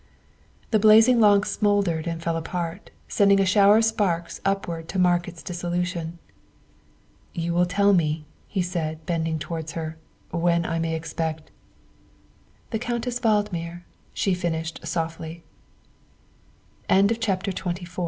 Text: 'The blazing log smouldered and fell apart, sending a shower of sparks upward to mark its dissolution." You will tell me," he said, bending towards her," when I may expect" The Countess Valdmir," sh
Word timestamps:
'The 0.71 0.79
blazing 0.79 1.19
log 1.19 1.45
smouldered 1.45 2.07
and 2.07 2.23
fell 2.23 2.35
apart, 2.35 2.89
sending 3.07 3.39
a 3.39 3.45
shower 3.45 3.77
of 3.77 3.85
sparks 3.85 4.41
upward 4.43 4.89
to 4.89 4.97
mark 4.97 5.27
its 5.27 5.43
dissolution." 5.43 6.17
You 7.43 7.53
will 7.53 7.67
tell 7.67 7.93
me," 7.93 8.25
he 8.47 8.63
said, 8.63 9.05
bending 9.05 9.37
towards 9.37 9.73
her," 9.73 9.99
when 10.31 10.65
I 10.65 10.79
may 10.79 10.95
expect" 10.95 11.51
The 12.71 12.79
Countess 12.79 13.19
Valdmir," 13.19 13.83
sh 14.15 14.29